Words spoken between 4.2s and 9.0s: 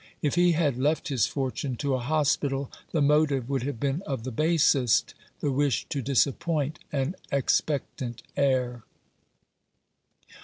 the basest— the wish to disappoint an expectant heir.